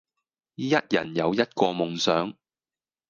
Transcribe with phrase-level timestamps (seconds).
[0.55, 2.33] 一人有一個夢想